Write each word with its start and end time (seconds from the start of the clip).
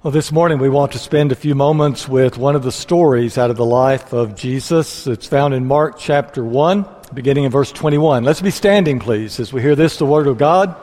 Well, 0.00 0.12
this 0.12 0.30
morning 0.30 0.58
we 0.58 0.68
want 0.68 0.92
to 0.92 0.98
spend 1.00 1.32
a 1.32 1.34
few 1.34 1.56
moments 1.56 2.08
with 2.08 2.38
one 2.38 2.54
of 2.54 2.62
the 2.62 2.70
stories 2.70 3.36
out 3.36 3.50
of 3.50 3.56
the 3.56 3.64
life 3.64 4.12
of 4.12 4.36
Jesus. 4.36 5.08
It's 5.08 5.26
found 5.26 5.54
in 5.54 5.66
Mark 5.66 5.98
chapter 5.98 6.44
1, 6.44 6.86
beginning 7.12 7.42
in 7.42 7.50
verse 7.50 7.72
21. 7.72 8.22
Let's 8.22 8.40
be 8.40 8.52
standing, 8.52 9.00
please, 9.00 9.40
as 9.40 9.52
we 9.52 9.60
hear 9.60 9.74
this, 9.74 9.96
the 9.96 10.06
Word 10.06 10.28
of 10.28 10.38
God. 10.38 10.76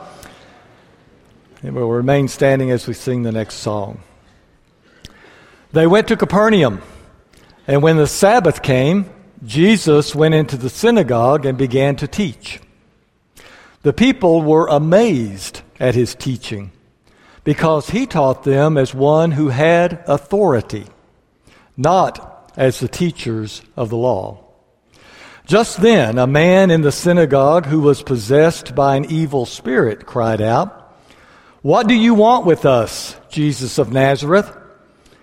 And 1.62 1.74
we'll 1.74 1.88
remain 1.88 2.28
standing 2.28 2.70
as 2.70 2.86
we 2.86 2.92
sing 2.92 3.22
the 3.22 3.32
next 3.32 3.54
song. 3.54 4.02
They 5.72 5.86
went 5.86 6.08
to 6.08 6.16
Capernaum, 6.18 6.82
and 7.66 7.82
when 7.82 7.96
the 7.96 8.06
Sabbath 8.06 8.60
came, 8.60 9.08
Jesus 9.42 10.14
went 10.14 10.34
into 10.34 10.58
the 10.58 10.68
synagogue 10.68 11.46
and 11.46 11.56
began 11.56 11.96
to 11.96 12.06
teach. 12.06 12.60
The 13.80 13.94
people 13.94 14.42
were 14.42 14.66
amazed 14.66 15.62
at 15.80 15.94
his 15.94 16.14
teaching 16.14 16.70
because 17.46 17.90
he 17.90 18.06
taught 18.06 18.42
them 18.42 18.76
as 18.76 18.92
one 18.92 19.30
who 19.30 19.50
had 19.50 20.02
authority, 20.08 20.84
not 21.76 22.52
as 22.56 22.80
the 22.80 22.88
teachers 22.88 23.62
of 23.76 23.88
the 23.88 23.96
law. 23.96 24.44
Just 25.46 25.80
then, 25.80 26.18
a 26.18 26.26
man 26.26 26.72
in 26.72 26.80
the 26.80 26.90
synagogue 26.90 27.66
who 27.66 27.78
was 27.78 28.02
possessed 28.02 28.74
by 28.74 28.96
an 28.96 29.04
evil 29.04 29.46
spirit 29.46 30.06
cried 30.06 30.40
out, 30.40 30.92
What 31.62 31.86
do 31.86 31.94
you 31.94 32.14
want 32.14 32.46
with 32.46 32.66
us, 32.66 33.14
Jesus 33.28 33.78
of 33.78 33.92
Nazareth? 33.92 34.52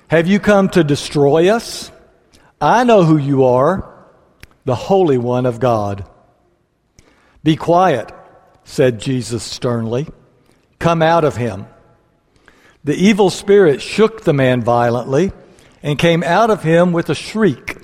Have 0.08 0.26
you 0.26 0.40
come 0.40 0.70
to 0.70 0.84
destroy 0.86 1.50
us? 1.50 1.92
I 2.62 2.86
know 2.86 3.04
who 3.04 3.18
you 3.18 3.44
are, 3.44 4.08
the 4.64 4.76
Holy 4.76 5.18
One 5.18 5.46
of 5.46 5.60
God. 5.60 6.08
Be 7.44 7.58
quiet, 7.58 8.14
said 8.64 9.02
Jesus 9.02 9.44
sternly. 9.44 10.08
Come 10.80 11.02
out 11.02 11.26
of 11.26 11.36
him. 11.36 11.66
The 12.84 12.96
evil 12.96 13.30
spirit 13.30 13.82
shook 13.82 14.24
the 14.24 14.34
man 14.34 14.62
violently 14.62 15.32
and 15.82 15.98
came 15.98 16.24
out 16.24 16.50
of 16.50 16.64
him 16.64 16.92
with 16.92 17.10
a 17.10 17.16
shriek. 17.16 17.78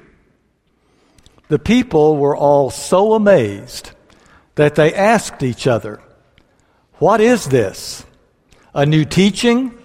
The 1.48 1.60
people 1.60 2.18
were 2.18 2.36
all 2.36 2.70
so 2.70 3.14
amazed 3.14 3.92
that 4.56 4.76
they 4.76 4.94
asked 4.94 5.42
each 5.42 5.68
other, 5.68 6.02
What 6.96 7.22
is 7.22 7.46
this? 7.46 8.06
A 8.74 8.86
new 8.86 9.06
teaching 9.06 9.78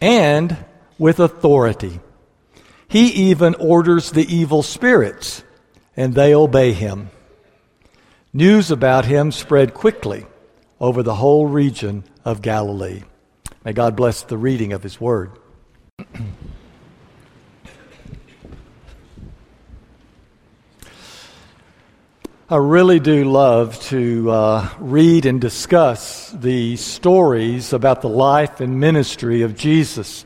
and 0.00 0.56
with 0.98 1.18
authority. 1.20 2.00
He 2.86 3.08
even 3.30 3.54
orders 3.56 4.12
the 4.12 4.34
evil 4.34 4.62
spirits, 4.62 5.42
and 5.96 6.14
they 6.14 6.34
obey 6.34 6.72
him. 6.72 7.10
News 8.32 8.70
about 8.70 9.04
him 9.04 9.30
spread 9.32 9.74
quickly 9.74 10.26
over 10.80 11.02
the 11.02 11.16
whole 11.16 11.46
region 11.46 12.04
of 12.24 12.40
Galilee. 12.40 13.02
May 13.64 13.72
God 13.72 13.96
bless 13.96 14.22
the 14.22 14.38
reading 14.38 14.72
of 14.72 14.82
His 14.82 15.00
Word. 15.00 15.32
I 22.50 22.56
really 22.56 22.98
do 22.98 23.24
love 23.24 23.78
to 23.88 24.30
uh, 24.30 24.68
read 24.78 25.26
and 25.26 25.38
discuss 25.38 26.30
the 26.30 26.76
stories 26.76 27.74
about 27.74 28.00
the 28.00 28.08
life 28.08 28.60
and 28.60 28.80
ministry 28.80 29.42
of 29.42 29.54
Jesus. 29.54 30.24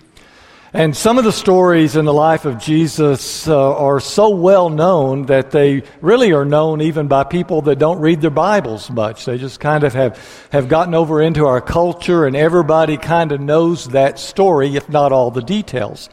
And 0.75 0.97
some 0.97 1.19
of 1.19 1.25
the 1.25 1.33
stories 1.33 1.97
in 1.97 2.07
the 2.07 2.15
life 2.15 2.47
of 2.47 2.59
Jesus 2.59 3.47
uh, 3.47 3.77
are 3.77 4.01
so 4.01 4.31
well 4.31 4.71
known 4.71 5.27
that 5.27 5.51
they 5.51 5.83
really 6.01 6.33
are 6.33 6.47
known 6.47 6.81
even 6.81 7.09
by 7.09 7.25
people 7.25 7.61
that 7.63 7.79
don't 7.79 8.01
read 8.01 8.23
their 8.23 8.31
Bibles 8.31 8.89
much. 8.89 9.27
They 9.27 9.37
just 9.37 9.61
kind 9.61 9.85
of 9.85 9.93
have, 9.93 10.49
have 10.51 10.71
gotten 10.71 10.95
over 10.95 11.21
into 11.21 11.45
our 11.45 11.61
culture 11.61 12.25
and 12.25 12.35
everybody 12.35 12.97
kind 12.97 13.33
of 13.33 13.41
knows 13.43 13.89
that 13.89 14.19
story, 14.19 14.75
if 14.75 14.89
not 14.89 15.13
all 15.13 15.31
the 15.31 15.43
details. 15.43 16.09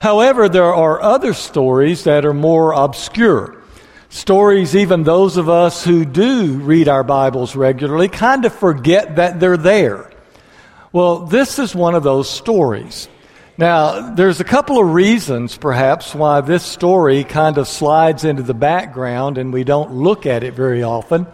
However, 0.00 0.48
there 0.48 0.72
are 0.72 1.02
other 1.02 1.34
stories 1.34 2.04
that 2.04 2.24
are 2.24 2.32
more 2.32 2.72
obscure. 2.72 3.62
Stories, 4.08 4.74
even 4.74 5.02
those 5.02 5.36
of 5.36 5.50
us 5.50 5.84
who 5.84 6.06
do 6.06 6.54
read 6.54 6.88
our 6.88 7.04
Bibles 7.04 7.54
regularly, 7.54 8.08
kind 8.08 8.46
of 8.46 8.54
forget 8.54 9.16
that 9.16 9.38
they're 9.38 9.58
there. 9.58 10.10
Well, 10.92 11.26
this 11.26 11.58
is 11.58 11.74
one 11.74 11.94
of 11.94 12.02
those 12.02 12.30
stories. 12.30 13.08
Now, 13.62 14.12
there's 14.12 14.40
a 14.40 14.44
couple 14.44 14.80
of 14.80 14.92
reasons, 14.92 15.56
perhaps, 15.56 16.16
why 16.16 16.40
this 16.40 16.64
story 16.64 17.22
kind 17.22 17.58
of 17.58 17.68
slides 17.68 18.24
into 18.24 18.42
the 18.42 18.54
background 18.54 19.38
and 19.38 19.52
we 19.52 19.62
don't 19.62 19.92
look 19.92 20.26
at 20.26 20.42
it 20.42 20.54
very 20.54 20.82
often. 20.82 21.28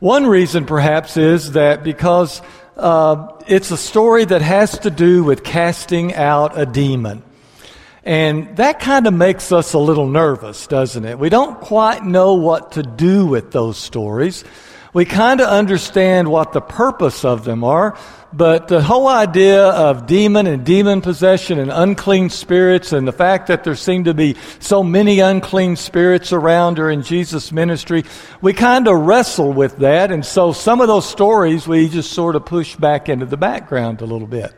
One 0.00 0.26
reason, 0.26 0.66
perhaps, 0.66 1.16
is 1.16 1.52
that 1.52 1.84
because 1.84 2.42
uh, 2.76 3.40
it's 3.46 3.70
a 3.70 3.76
story 3.76 4.24
that 4.24 4.42
has 4.42 4.80
to 4.80 4.90
do 4.90 5.22
with 5.22 5.44
casting 5.44 6.12
out 6.12 6.58
a 6.58 6.66
demon. 6.66 7.22
And 8.02 8.56
that 8.56 8.80
kind 8.80 9.06
of 9.06 9.14
makes 9.14 9.52
us 9.52 9.74
a 9.74 9.78
little 9.78 10.08
nervous, 10.08 10.66
doesn't 10.66 11.04
it? 11.04 11.20
We 11.20 11.28
don't 11.28 11.60
quite 11.60 12.04
know 12.04 12.34
what 12.34 12.72
to 12.72 12.82
do 12.82 13.26
with 13.26 13.52
those 13.52 13.78
stories. 13.78 14.42
We 14.94 15.04
kind 15.04 15.40
of 15.40 15.48
understand 15.48 16.28
what 16.28 16.52
the 16.52 16.60
purpose 16.60 17.24
of 17.24 17.42
them 17.42 17.64
are, 17.64 17.98
but 18.32 18.68
the 18.68 18.80
whole 18.80 19.08
idea 19.08 19.64
of 19.64 20.06
demon 20.06 20.46
and 20.46 20.64
demon 20.64 21.00
possession 21.00 21.58
and 21.58 21.68
unclean 21.72 22.30
spirits 22.30 22.92
and 22.92 23.06
the 23.06 23.12
fact 23.12 23.48
that 23.48 23.64
there 23.64 23.74
seem 23.74 24.04
to 24.04 24.14
be 24.14 24.36
so 24.60 24.84
many 24.84 25.18
unclean 25.18 25.74
spirits 25.74 26.32
around 26.32 26.74
during 26.74 27.02
Jesus' 27.02 27.50
ministry, 27.50 28.04
we 28.40 28.52
kind 28.52 28.86
of 28.86 29.00
wrestle 29.00 29.52
with 29.52 29.78
that. 29.78 30.12
And 30.12 30.24
so 30.24 30.52
some 30.52 30.80
of 30.80 30.86
those 30.86 31.08
stories 31.08 31.66
we 31.66 31.88
just 31.88 32.12
sort 32.12 32.36
of 32.36 32.46
push 32.46 32.76
back 32.76 33.08
into 33.08 33.26
the 33.26 33.36
background 33.36 34.00
a 34.00 34.06
little 34.06 34.28
bit. 34.28 34.54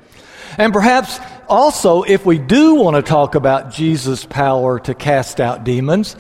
And 0.59 0.71
perhaps 0.71 1.19
also, 1.49 2.03
if 2.03 2.27
we 2.27 2.39
do 2.39 2.75
want 2.75 2.97
to 2.97 3.03
talk 3.03 3.37
about 3.37 3.73
Jesus' 3.73 4.27
power 4.27 4.81
to 4.81 4.95
cast 4.95 5.41
out 5.41 5.65
demons, 5.65 6.15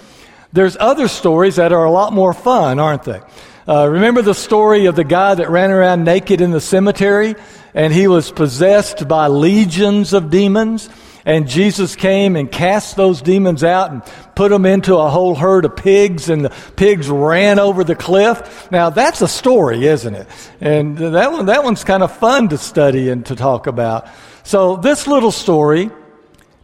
there's 0.54 0.78
other 0.80 1.06
stories 1.06 1.56
that 1.56 1.74
are 1.74 1.84
a 1.84 1.90
lot 1.90 2.14
more 2.14 2.32
fun, 2.32 2.78
aren't 2.78 3.02
they? 3.02 3.20
Uh, 3.68 3.88
remember 3.88 4.22
the 4.22 4.34
story 4.34 4.86
of 4.86 4.94
the 4.94 5.04
guy 5.04 5.34
that 5.34 5.50
ran 5.50 5.72
around 5.72 6.04
naked 6.04 6.40
in 6.40 6.52
the 6.52 6.60
cemetery 6.60 7.34
and 7.74 7.92
he 7.92 8.06
was 8.06 8.30
possessed 8.30 9.08
by 9.08 9.26
legions 9.26 10.12
of 10.12 10.30
demons? 10.30 10.88
And 11.24 11.48
Jesus 11.48 11.96
came 11.96 12.36
and 12.36 12.50
cast 12.50 12.94
those 12.94 13.20
demons 13.20 13.64
out 13.64 13.90
and 13.90 14.04
put 14.36 14.50
them 14.50 14.64
into 14.64 14.94
a 14.94 15.10
whole 15.10 15.34
herd 15.34 15.64
of 15.64 15.74
pigs, 15.74 16.28
and 16.28 16.44
the 16.44 16.50
pigs 16.76 17.08
ran 17.08 17.58
over 17.58 17.82
the 17.82 17.96
cliff. 17.96 18.70
Now, 18.70 18.90
that's 18.90 19.20
a 19.22 19.26
story, 19.26 19.86
isn't 19.86 20.14
it? 20.14 20.28
And 20.60 20.96
that, 20.96 21.32
one, 21.32 21.46
that 21.46 21.64
one's 21.64 21.82
kind 21.82 22.04
of 22.04 22.16
fun 22.16 22.50
to 22.50 22.58
study 22.58 23.08
and 23.08 23.26
to 23.26 23.34
talk 23.34 23.66
about. 23.66 24.06
So, 24.44 24.76
this 24.76 25.08
little 25.08 25.32
story, 25.32 25.90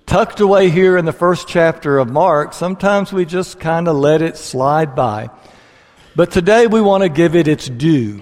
tucked 0.06 0.38
away 0.38 0.70
here 0.70 0.96
in 0.96 1.06
the 1.06 1.12
first 1.12 1.48
chapter 1.48 1.98
of 1.98 2.08
Mark, 2.08 2.52
sometimes 2.52 3.12
we 3.12 3.24
just 3.24 3.58
kind 3.58 3.88
of 3.88 3.96
let 3.96 4.22
it 4.22 4.36
slide 4.36 4.94
by. 4.94 5.28
But 6.14 6.30
today 6.30 6.66
we 6.66 6.82
want 6.82 7.04
to 7.04 7.08
give 7.08 7.34
it 7.34 7.48
its 7.48 7.68
due 7.68 8.20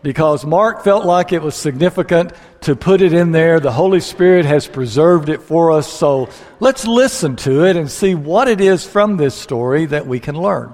because 0.00 0.46
Mark 0.46 0.84
felt 0.84 1.04
like 1.04 1.32
it 1.32 1.42
was 1.42 1.56
significant 1.56 2.32
to 2.60 2.76
put 2.76 3.00
it 3.00 3.12
in 3.12 3.32
there. 3.32 3.58
The 3.58 3.72
Holy 3.72 3.98
Spirit 3.98 4.44
has 4.44 4.68
preserved 4.68 5.28
it 5.28 5.42
for 5.42 5.72
us. 5.72 5.92
So 5.92 6.28
let's 6.60 6.86
listen 6.86 7.34
to 7.36 7.64
it 7.64 7.76
and 7.76 7.90
see 7.90 8.14
what 8.14 8.46
it 8.46 8.60
is 8.60 8.86
from 8.86 9.16
this 9.16 9.34
story 9.34 9.86
that 9.86 10.06
we 10.06 10.20
can 10.20 10.40
learn. 10.40 10.72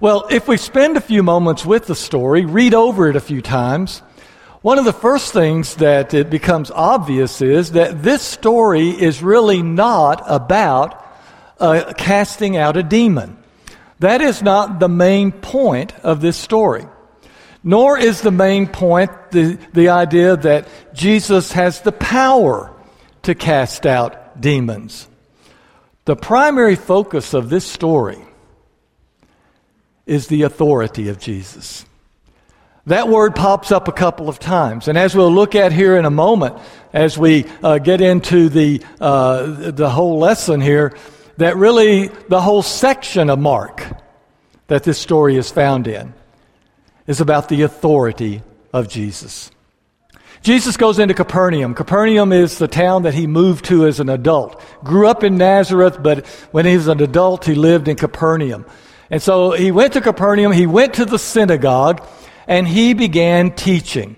Well, 0.00 0.26
if 0.30 0.48
we 0.48 0.56
spend 0.56 0.96
a 0.96 1.00
few 1.00 1.22
moments 1.22 1.64
with 1.64 1.86
the 1.86 1.94
story, 1.94 2.44
read 2.44 2.74
over 2.74 3.08
it 3.08 3.14
a 3.14 3.20
few 3.20 3.40
times, 3.40 4.00
one 4.62 4.80
of 4.80 4.84
the 4.84 4.92
first 4.92 5.32
things 5.32 5.76
that 5.76 6.12
it 6.12 6.28
becomes 6.28 6.72
obvious 6.72 7.40
is 7.40 7.72
that 7.72 8.02
this 8.02 8.22
story 8.22 8.90
is 8.90 9.22
really 9.22 9.62
not 9.62 10.24
about 10.26 11.06
uh, 11.60 11.92
casting 11.96 12.56
out 12.56 12.76
a 12.76 12.82
demon. 12.82 13.41
That 14.02 14.20
is 14.20 14.42
not 14.42 14.80
the 14.80 14.88
main 14.88 15.30
point 15.30 15.94
of 16.02 16.20
this 16.20 16.36
story. 16.36 16.84
Nor 17.62 17.96
is 17.96 18.20
the 18.20 18.32
main 18.32 18.66
point 18.66 19.12
the, 19.30 19.56
the 19.72 19.90
idea 19.90 20.36
that 20.36 20.66
Jesus 20.92 21.52
has 21.52 21.82
the 21.82 21.92
power 21.92 22.74
to 23.22 23.36
cast 23.36 23.86
out 23.86 24.40
demons. 24.40 25.06
The 26.04 26.16
primary 26.16 26.74
focus 26.74 27.32
of 27.32 27.48
this 27.48 27.64
story 27.64 28.18
is 30.04 30.26
the 30.26 30.42
authority 30.42 31.08
of 31.08 31.20
Jesus. 31.20 31.86
That 32.86 33.06
word 33.06 33.36
pops 33.36 33.70
up 33.70 33.86
a 33.86 33.92
couple 33.92 34.28
of 34.28 34.40
times. 34.40 34.88
And 34.88 34.98
as 34.98 35.14
we'll 35.14 35.32
look 35.32 35.54
at 35.54 35.70
here 35.72 35.96
in 35.96 36.04
a 36.04 36.10
moment, 36.10 36.58
as 36.92 37.16
we 37.16 37.46
uh, 37.62 37.78
get 37.78 38.00
into 38.00 38.48
the, 38.48 38.82
uh, 39.00 39.70
the 39.70 39.88
whole 39.88 40.18
lesson 40.18 40.60
here, 40.60 40.96
that 41.36 41.56
really 41.56 42.08
the 42.28 42.40
whole 42.40 42.62
section 42.62 43.30
of 43.30 43.38
Mark 43.38 43.84
that 44.66 44.84
this 44.84 44.98
story 44.98 45.36
is 45.36 45.50
found 45.50 45.86
in 45.86 46.14
is 47.06 47.20
about 47.20 47.48
the 47.48 47.62
authority 47.62 48.42
of 48.72 48.88
Jesus. 48.88 49.50
Jesus 50.42 50.76
goes 50.76 50.98
into 50.98 51.14
Capernaum. 51.14 51.74
Capernaum 51.74 52.32
is 52.32 52.58
the 52.58 52.66
town 52.66 53.04
that 53.04 53.14
he 53.14 53.26
moved 53.26 53.66
to 53.66 53.86
as 53.86 54.00
an 54.00 54.08
adult. 54.08 54.60
Grew 54.82 55.06
up 55.06 55.22
in 55.22 55.36
Nazareth, 55.36 55.98
but 56.02 56.26
when 56.50 56.66
he 56.66 56.76
was 56.76 56.88
an 56.88 57.00
adult, 57.00 57.44
he 57.44 57.54
lived 57.54 57.86
in 57.86 57.96
Capernaum. 57.96 58.66
And 59.08 59.22
so 59.22 59.52
he 59.52 59.70
went 59.70 59.92
to 59.92 60.00
Capernaum, 60.00 60.52
he 60.52 60.66
went 60.66 60.94
to 60.94 61.04
the 61.04 61.18
synagogue, 61.18 62.04
and 62.48 62.66
he 62.66 62.92
began 62.92 63.54
teaching. 63.54 64.16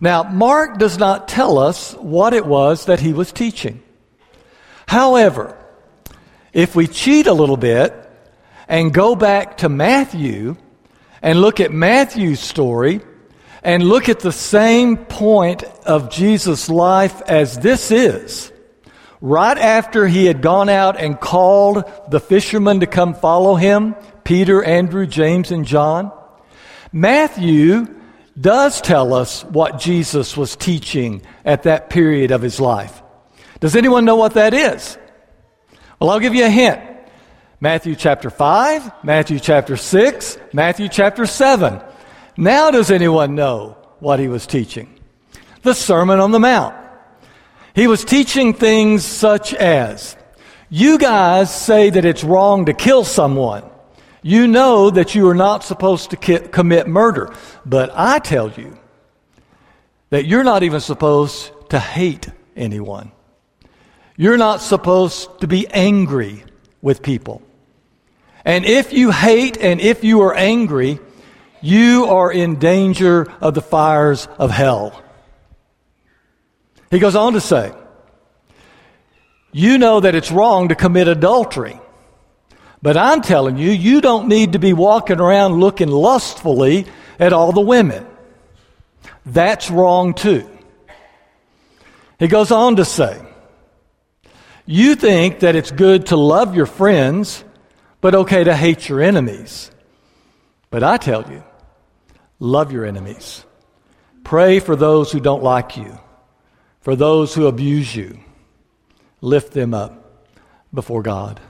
Now, 0.00 0.22
Mark 0.22 0.78
does 0.78 0.98
not 0.98 1.26
tell 1.26 1.58
us 1.58 1.94
what 1.94 2.32
it 2.32 2.46
was 2.46 2.84
that 2.84 3.00
he 3.00 3.12
was 3.12 3.32
teaching. 3.32 3.82
However, 4.86 5.56
if 6.56 6.74
we 6.74 6.86
cheat 6.86 7.26
a 7.26 7.34
little 7.34 7.58
bit 7.58 7.94
and 8.66 8.92
go 8.92 9.14
back 9.14 9.58
to 9.58 9.68
Matthew 9.68 10.56
and 11.20 11.38
look 11.38 11.60
at 11.60 11.70
Matthew's 11.70 12.40
story 12.40 13.02
and 13.62 13.84
look 13.84 14.08
at 14.08 14.20
the 14.20 14.32
same 14.32 14.96
point 14.96 15.64
of 15.84 16.10
Jesus' 16.10 16.70
life 16.70 17.20
as 17.26 17.58
this 17.58 17.90
is, 17.90 18.50
right 19.20 19.58
after 19.58 20.08
he 20.08 20.24
had 20.24 20.40
gone 20.40 20.70
out 20.70 20.98
and 20.98 21.20
called 21.20 21.84
the 22.10 22.20
fishermen 22.20 22.80
to 22.80 22.86
come 22.86 23.12
follow 23.12 23.56
him, 23.56 23.94
Peter, 24.24 24.64
Andrew, 24.64 25.06
James, 25.06 25.50
and 25.50 25.66
John, 25.66 26.10
Matthew 26.90 27.86
does 28.40 28.80
tell 28.80 29.12
us 29.12 29.44
what 29.44 29.78
Jesus 29.78 30.38
was 30.38 30.56
teaching 30.56 31.20
at 31.44 31.64
that 31.64 31.90
period 31.90 32.30
of 32.30 32.40
his 32.40 32.58
life. 32.58 33.02
Does 33.60 33.76
anyone 33.76 34.06
know 34.06 34.16
what 34.16 34.34
that 34.34 34.54
is? 34.54 34.96
Well, 35.98 36.10
I'll 36.10 36.20
give 36.20 36.34
you 36.34 36.44
a 36.44 36.50
hint. 36.50 36.80
Matthew 37.58 37.94
chapter 37.94 38.28
5, 38.28 39.04
Matthew 39.04 39.38
chapter 39.38 39.78
6, 39.78 40.38
Matthew 40.52 40.88
chapter 40.90 41.24
7. 41.24 41.80
Now, 42.36 42.70
does 42.70 42.90
anyone 42.90 43.34
know 43.34 43.78
what 43.98 44.20
he 44.20 44.28
was 44.28 44.46
teaching? 44.46 45.00
The 45.62 45.72
Sermon 45.72 46.20
on 46.20 46.32
the 46.32 46.38
Mount. 46.38 46.74
He 47.74 47.86
was 47.86 48.04
teaching 48.04 48.52
things 48.52 49.06
such 49.06 49.54
as, 49.54 50.16
you 50.68 50.98
guys 50.98 51.54
say 51.54 51.88
that 51.88 52.04
it's 52.04 52.22
wrong 52.22 52.66
to 52.66 52.74
kill 52.74 53.04
someone. 53.04 53.64
You 54.22 54.46
know 54.46 54.90
that 54.90 55.14
you 55.14 55.28
are 55.28 55.34
not 55.34 55.64
supposed 55.64 56.10
to 56.10 56.16
ki- 56.16 56.48
commit 56.50 56.86
murder. 56.86 57.32
But 57.64 57.90
I 57.94 58.18
tell 58.18 58.50
you 58.50 58.78
that 60.10 60.26
you're 60.26 60.44
not 60.44 60.62
even 60.62 60.80
supposed 60.80 61.52
to 61.70 61.78
hate 61.78 62.28
anyone. 62.54 63.12
You're 64.16 64.38
not 64.38 64.62
supposed 64.62 65.40
to 65.40 65.46
be 65.46 65.68
angry 65.68 66.44
with 66.80 67.02
people. 67.02 67.42
And 68.44 68.64
if 68.64 68.92
you 68.92 69.10
hate 69.10 69.58
and 69.58 69.80
if 69.80 70.04
you 70.04 70.22
are 70.22 70.34
angry, 70.34 71.00
you 71.60 72.06
are 72.06 72.32
in 72.32 72.58
danger 72.58 73.30
of 73.40 73.54
the 73.54 73.60
fires 73.60 74.28
of 74.38 74.50
hell. 74.50 75.02
He 76.90 76.98
goes 76.98 77.16
on 77.16 77.32
to 77.34 77.40
say, 77.40 77.72
You 79.52 79.78
know 79.78 80.00
that 80.00 80.14
it's 80.14 80.30
wrong 80.30 80.68
to 80.68 80.74
commit 80.74 81.08
adultery. 81.08 81.80
But 82.82 82.96
I'm 82.96 83.20
telling 83.20 83.58
you, 83.58 83.70
you 83.70 84.00
don't 84.00 84.28
need 84.28 84.52
to 84.52 84.58
be 84.58 84.72
walking 84.72 85.18
around 85.18 85.54
looking 85.58 85.88
lustfully 85.88 86.86
at 87.18 87.32
all 87.32 87.52
the 87.52 87.60
women. 87.60 88.06
That's 89.24 89.70
wrong 89.70 90.14
too. 90.14 90.48
He 92.18 92.28
goes 92.28 92.52
on 92.52 92.76
to 92.76 92.84
say, 92.84 93.20
You 94.66 94.96
think 94.96 95.40
that 95.40 95.54
it's 95.54 95.70
good 95.70 96.06
to 96.06 96.16
love 96.16 96.56
your 96.56 96.66
friends, 96.66 97.44
but 98.00 98.14
okay 98.14 98.44
to 98.44 98.56
hate 98.56 98.88
your 98.88 99.00
enemies. 99.00 99.70
But 100.70 100.82
I 100.82 100.96
tell 100.96 101.30
you, 101.30 101.44
love 102.40 102.72
your 102.72 102.84
enemies. 102.84 103.44
Pray 104.24 104.58
for 104.58 104.74
those 104.74 105.12
who 105.12 105.20
don't 105.20 105.42
like 105.44 105.76
you, 105.76 105.98
for 106.80 106.96
those 106.96 107.32
who 107.32 107.46
abuse 107.46 107.94
you. 107.94 108.18
Lift 109.20 109.52
them 109.52 109.72
up 109.72 110.26
before 110.74 111.02
God. 111.02 111.40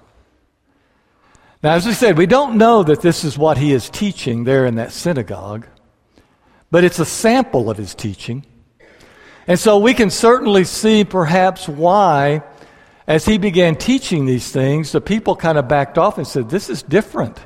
Now, 1.63 1.73
as 1.73 1.87
we 1.87 1.95
said, 1.95 2.19
we 2.19 2.27
don't 2.27 2.59
know 2.59 2.83
that 2.83 3.01
this 3.01 3.25
is 3.25 3.39
what 3.39 3.57
he 3.57 3.73
is 3.73 3.89
teaching 3.89 4.45
there 4.45 4.67
in 4.67 4.75
that 4.75 4.93
synagogue, 4.93 5.67
but 6.71 6.85
it's 6.85 6.99
a 6.99 7.07
sample 7.07 7.71
of 7.71 7.79
his 7.79 7.95
teaching. 7.95 8.45
And 9.47 9.59
so 9.59 9.79
we 9.79 9.95
can 9.95 10.11
certainly 10.11 10.65
see 10.65 11.05
perhaps 11.05 11.67
why, 11.67 12.43
as 13.07 13.25
he 13.25 13.39
began 13.39 13.77
teaching 13.77 14.27
these 14.27 14.51
things, 14.51 14.93
the 14.93 15.01
people 15.01 15.37
kind 15.37 15.59
of 15.59 15.69
backed 15.69 15.99
off 15.99 16.19
and 16.19 16.27
said, 16.27 16.51
This 16.51 16.69
is 16.69 16.83
different. 16.83 17.39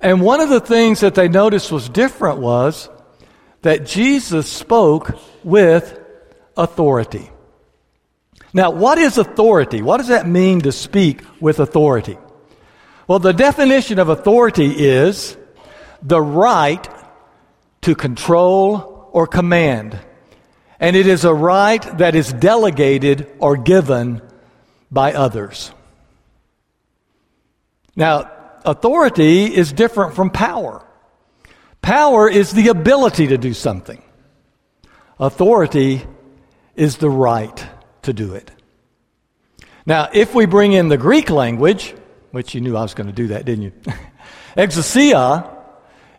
And 0.00 0.20
one 0.20 0.40
of 0.40 0.48
the 0.48 0.60
things 0.60 1.00
that 1.00 1.14
they 1.14 1.28
noticed 1.28 1.72
was 1.72 1.88
different 1.88 2.38
was 2.38 2.88
that 3.62 3.86
Jesus 3.86 4.50
spoke 4.50 5.18
with 5.44 5.98
authority. 6.56 7.30
Now, 8.52 8.70
what 8.70 8.98
is 8.98 9.18
authority? 9.18 9.82
What 9.82 9.98
does 9.98 10.08
that 10.08 10.26
mean 10.26 10.62
to 10.62 10.72
speak 10.72 11.22
with 11.40 11.60
authority? 11.60 12.16
Well, 13.06 13.18
the 13.18 13.32
definition 13.32 13.98
of 13.98 14.08
authority 14.08 14.86
is 14.86 15.36
the 16.02 16.20
right 16.20 16.88
to 17.82 17.94
control 17.94 19.08
or 19.12 19.26
command. 19.26 19.98
And 20.80 20.94
it 20.94 21.06
is 21.06 21.24
a 21.24 21.34
right 21.34 21.82
that 21.98 22.14
is 22.14 22.32
delegated 22.32 23.28
or 23.38 23.56
given 23.56 24.22
by 24.90 25.12
others. 25.12 25.72
Now, 27.96 28.30
authority 28.64 29.44
is 29.44 29.72
different 29.72 30.14
from 30.14 30.30
power. 30.30 30.84
Power 31.82 32.28
is 32.28 32.52
the 32.52 32.68
ability 32.68 33.28
to 33.28 33.38
do 33.38 33.54
something. 33.54 34.02
Authority 35.18 36.04
is 36.76 36.98
the 36.98 37.10
right 37.10 37.66
to 38.02 38.12
do 38.12 38.34
it. 38.34 38.50
Now, 39.84 40.08
if 40.12 40.34
we 40.34 40.46
bring 40.46 40.72
in 40.72 40.88
the 40.88 40.98
Greek 40.98 41.30
language, 41.30 41.94
which 42.30 42.54
you 42.54 42.60
knew 42.60 42.76
I 42.76 42.82
was 42.82 42.94
going 42.94 43.06
to 43.06 43.12
do 43.12 43.28
that, 43.28 43.44
didn't 43.44 43.64
you? 43.64 43.72
Exousia 44.56 45.56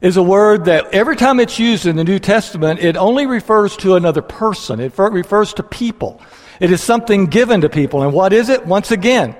is 0.01 0.17
a 0.17 0.23
word 0.23 0.65
that 0.65 0.93
every 0.93 1.15
time 1.15 1.39
it's 1.39 1.59
used 1.59 1.85
in 1.85 1.95
the 1.95 2.03
New 2.03 2.19
Testament, 2.19 2.79
it 2.79 2.97
only 2.97 3.25
refers 3.25 3.77
to 3.77 3.95
another 3.95 4.21
person. 4.21 4.79
It 4.79 4.97
refers 4.97 5.53
to 5.55 5.63
people. 5.63 6.21
It 6.59 6.71
is 6.71 6.83
something 6.83 7.27
given 7.27 7.61
to 7.61 7.69
people. 7.69 8.03
And 8.03 8.13
what 8.13 8.33
is 8.33 8.49
it? 8.49 8.65
Once 8.65 8.91
again, 8.91 9.35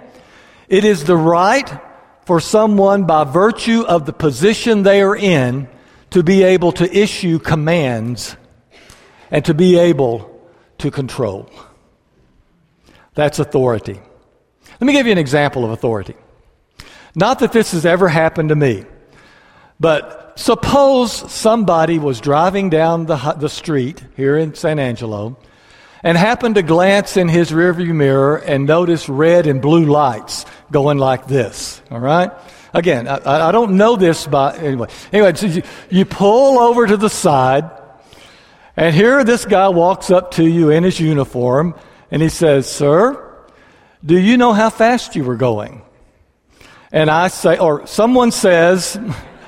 it 0.68 0.86
is 0.86 1.04
the 1.04 1.18
right 1.18 1.69
for 2.25 2.39
someone 2.39 3.06
by 3.06 3.24
virtue 3.24 3.81
of 3.81 4.06
the 4.06 4.13
position 4.13 4.83
they 4.83 5.01
are 5.01 5.16
in 5.16 5.68
to 6.12 6.24
be 6.24 6.44
able 6.44 6.71
to 6.74 6.98
issue 6.98 7.39
commands 7.39 8.36
and 9.31 9.44
to 9.45 9.54
be 9.54 9.77
able 9.77 10.39
to 10.77 10.92
control. 10.92 11.50
That's 13.16 13.39
authority. 13.39 14.00
Let 14.80 14.88
me 14.88 14.94
give 14.94 15.06
you 15.06 15.12
an 15.12 15.18
example 15.18 15.65
of 15.65 15.72
authority. 15.72 16.15
Not 17.15 17.39
that 17.39 17.51
this 17.51 17.72
has 17.74 17.86
ever 17.86 18.07
happened 18.07 18.50
to 18.50 18.56
me, 18.56 18.86
but 19.80 20.39
suppose 20.39 21.12
somebody 21.31 22.00
was 22.00 22.22
driving 22.22 22.69
down 22.69 23.07
the, 23.07 23.18
the 23.38 23.50
street 23.50 24.04
here 24.15 24.38
in 24.38 24.54
San 24.54 24.80
Angelo 24.80 25.38
and 26.04 26.18
happened 26.18 26.56
to 26.56 26.63
glance 26.63 27.18
in 27.18 27.28
his 27.28 27.51
rearview 27.51 27.94
mirror 27.94 28.38
and 28.38 28.66
notice 28.66 29.10
red 29.10 29.48
and 29.48 29.62
blue 29.62 29.86
lights 29.86 30.46
going 30.72 30.98
like 30.98 31.27
this. 31.27 31.82
All 31.91 32.00
right? 32.00 32.32
Again, 32.74 33.08
I, 33.08 33.50
I 33.50 33.51
don't 33.51 33.77
know 33.77 33.96
this, 33.96 34.27
but 34.27 34.60
anyway. 34.60 34.88
Anyway, 35.12 35.34
so 35.36 35.48
you, 35.48 35.63
you 35.89 36.06
pull 36.06 36.60
over 36.60 36.86
to 36.86 36.98
the 36.98 37.10
side, 37.10 37.70
and 38.77 38.96
here 38.96 39.24
this 39.24 39.46
guy 39.46 39.70
walks 39.70 40.12
up 40.12 40.32
to 40.32 40.48
you 40.48 40.70
in 40.70 40.84
his 40.84 41.00
uniform, 41.00 41.75
and 42.12 42.22
he 42.22 42.29
says, 42.29 42.70
Sir, 42.70 43.25
do 44.06 44.18
you 44.18 44.38
know 44.38 44.53
how 44.53 44.70
fast 44.70 45.15
you 45.15 45.24
were 45.24 45.36
going? 45.36 45.82
and 46.91 47.10
I 47.10 47.27
say, 47.27 47.58
or 47.58 47.86
someone 47.88 48.32
says, 48.32 49.00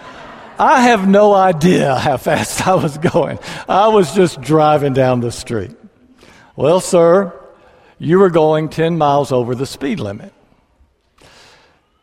I 0.59 0.81
have 0.81 1.07
no 1.07 1.33
idea 1.33 1.95
how 1.95 2.17
fast 2.17 2.67
I 2.67 2.75
was 2.75 2.97
going. 2.97 3.39
I 3.67 3.87
was 3.87 4.13
just 4.13 4.41
driving 4.41 4.93
down 4.93 5.21
the 5.21 5.31
street. 5.31 5.75
Well, 6.55 6.79
sir, 6.79 7.33
you 7.97 8.19
were 8.19 8.29
going 8.29 8.69
10 8.69 8.97
miles 8.97 9.31
over 9.31 9.55
the 9.55 9.65
speed 9.65 9.99
limit. 9.99 10.33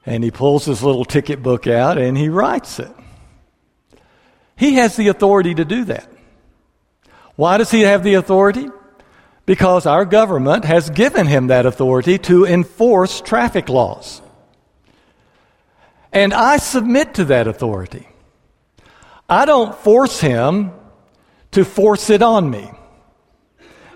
And 0.07 0.25
he 0.25 0.31
pulls 0.31 0.65
his 0.65 0.83
little 0.83 1.05
ticket 1.05 1.43
book 1.43 1.67
out 1.67 1.99
and 1.99 2.17
he 2.17 2.29
writes 2.29 2.79
it. 2.79 2.91
He 4.57 4.75
has 4.75 4.97
the 4.97 5.09
authority 5.09 5.55
to 5.55 5.65
do 5.65 5.85
that. 5.85 6.11
Why 7.37 7.59
does 7.59 7.71
he 7.71 7.83
have 7.83 8.03
the 8.03 8.15
authority? 8.15 8.69
Because 9.47 9.87
our 9.87 10.05
government 10.05 10.65
has 10.65 10.91
given 10.91 11.27
him 11.27 11.49
that 11.49 11.67
authority 11.67 12.19
to 12.19 12.45
enforce 12.45 13.21
traffic 13.21 13.69
laws. 13.69 14.21
And 16.13 16.33
I 16.33 16.57
submit 16.57 17.15
to 17.15 17.27
that 17.27 17.47
authority. 17.47 18.09
I 19.29 19.45
don't 19.45 19.75
force 19.75 20.21
him 20.21 20.73
to 21.53 21.65
force 21.65 22.11
it 22.11 22.23
on 22.23 22.51
me. 22.51 22.71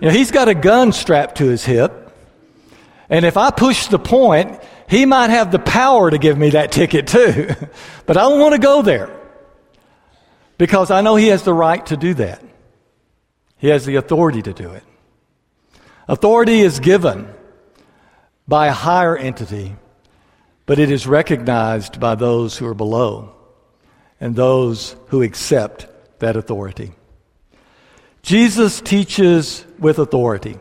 You 0.03 0.09
know, 0.09 0.15
he's 0.15 0.33
got 0.33 0.49
a 0.49 0.55
gun 0.55 0.91
strapped 0.93 1.39
to 1.39 1.47
his 1.47 1.65
hip. 1.65 2.13
And 3.09 3.25
if 3.25 3.37
I 3.39 3.51
push 3.51 3.87
the 3.87 3.99
point, 3.99 4.61
he 4.89 5.07
might 5.07 5.31
have 5.31 5.51
the 5.51 5.59
power 5.59 6.11
to 6.11 6.19
give 6.19 6.37
me 6.37 6.51
that 6.51 6.73
ticket 6.73 7.07
too. 7.07 7.49
but 8.07 8.19
I 8.19 8.23
don't 8.23 8.41
want 8.41 8.53
to 8.53 8.61
go 8.61 8.83
there 8.83 9.09
because 10.59 10.91
I 10.91 11.01
know 11.01 11.17
he 11.17 11.29
has 11.29 11.45
the 11.45 11.55
right 11.55 11.87
to 11.87 11.97
do 11.97 12.13
that. 12.15 12.43
He 13.57 13.69
has 13.69 13.87
the 13.87 13.97
authority 13.97 14.43
to 14.43 14.53
do 14.53 14.73
it. 14.73 14.83
Authority 16.07 16.61
is 16.61 16.81
given 16.81 17.33
by 18.47 18.67
a 18.67 18.73
higher 18.73 19.17
entity 19.17 19.77
but 20.67 20.79
it 20.79 20.91
is 20.91 21.07
recognized 21.07 22.01
by 22.01 22.15
those 22.15 22.57
who 22.57 22.67
are 22.67 22.75
below 22.75 23.35
and 24.21 24.37
those 24.37 24.97
who 25.09 25.23
accept 25.23 25.87
that 26.21 26.37
authority. 26.37 26.93
Jesus 28.23 28.81
teaches 28.81 29.67
with 29.79 29.99
authority. 29.99 30.59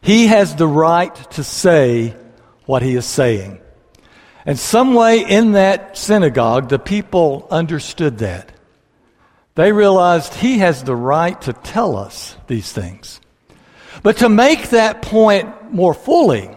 He 0.00 0.26
has 0.28 0.56
the 0.56 0.66
right 0.66 1.14
to 1.32 1.44
say 1.44 2.16
what 2.64 2.82
he 2.82 2.94
is 2.94 3.04
saying. 3.04 3.60
And 4.46 4.58
some 4.58 4.94
way 4.94 5.20
in 5.20 5.52
that 5.52 5.98
synagogue, 5.98 6.70
the 6.70 6.78
people 6.78 7.46
understood 7.50 8.18
that. 8.18 8.50
They 9.54 9.72
realized 9.72 10.34
he 10.34 10.58
has 10.58 10.82
the 10.82 10.96
right 10.96 11.38
to 11.42 11.52
tell 11.52 11.96
us 11.96 12.36
these 12.46 12.72
things. 12.72 13.20
But 14.02 14.18
to 14.18 14.30
make 14.30 14.70
that 14.70 15.02
point 15.02 15.72
more 15.72 15.92
fully, 15.92 16.50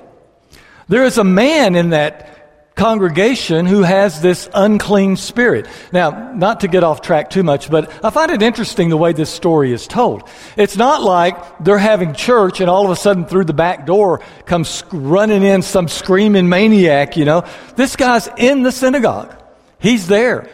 there 0.88 1.04
is 1.04 1.18
a 1.18 1.24
man 1.24 1.76
in 1.76 1.90
that 1.90 2.33
congregation 2.76 3.66
who 3.66 3.84
has 3.84 4.22
this 4.22 4.50
unclean 4.54 5.16
spirit. 5.16 5.68
Now, 5.92 6.34
not 6.34 6.62
to 6.62 6.68
get 6.68 6.84
off 6.84 7.02
track 7.02 7.30
too 7.30 7.44
much, 7.44 7.70
but 7.70 7.92
I 8.04 8.10
find 8.10 8.32
it 8.32 8.42
interesting 8.42 8.90
the 8.90 8.98
way 8.98 9.14
this 9.14 9.30
story 9.30 9.72
is 9.72 9.88
told. 9.88 10.28
It's 10.58 10.76
not 10.76 11.04
like 11.04 11.38
they're 11.60 11.78
having 11.78 12.14
church 12.14 12.62
and 12.62 12.70
all 12.70 12.86
of 12.86 12.92
a 12.92 12.96
sudden 12.96 13.26
through 13.26 13.46
the 13.46 13.54
back 13.54 13.86
door 13.86 14.22
comes 14.46 14.84
running 14.92 15.44
in 15.44 15.62
some 15.62 15.88
screaming 15.88 16.50
maniac, 16.50 17.16
you 17.16 17.26
know. 17.26 17.46
This 17.76 17.96
guy's 17.96 18.28
in 18.38 18.64
the 18.64 18.72
synagogue. 18.72 19.36
He's 19.80 20.08
there. 20.08 20.50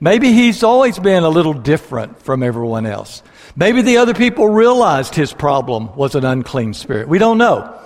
Maybe 0.00 0.32
he's 0.32 0.62
always 0.62 0.98
been 0.98 1.22
a 1.22 1.28
little 1.28 1.54
different 1.54 2.22
from 2.22 2.42
everyone 2.42 2.86
else. 2.86 3.22
Maybe 3.54 3.82
the 3.82 3.98
other 3.98 4.14
people 4.14 4.48
realized 4.48 5.14
his 5.14 5.32
problem 5.32 5.94
was 5.94 6.14
an 6.14 6.24
unclean 6.24 6.74
spirit. 6.74 7.08
We 7.08 7.18
don't 7.18 7.38
know. 7.38 7.78